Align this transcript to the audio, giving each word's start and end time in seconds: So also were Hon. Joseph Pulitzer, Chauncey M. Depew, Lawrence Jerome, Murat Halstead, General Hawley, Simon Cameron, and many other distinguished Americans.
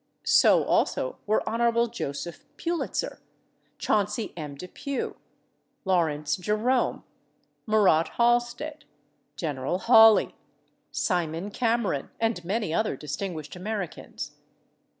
So 0.25 0.63
also 0.63 1.19
were 1.27 1.47
Hon. 1.47 1.91
Joseph 1.91 2.43
Pulitzer, 2.57 3.19
Chauncey 3.77 4.33
M. 4.35 4.55
Depew, 4.55 5.15
Lawrence 5.85 6.37
Jerome, 6.37 7.03
Murat 7.67 8.07
Halstead, 8.17 8.85
General 9.35 9.77
Hawley, 9.77 10.33
Simon 10.91 11.51
Cameron, 11.51 12.09
and 12.19 12.43
many 12.43 12.73
other 12.73 12.95
distinguished 12.97 13.55
Americans. 13.55 14.31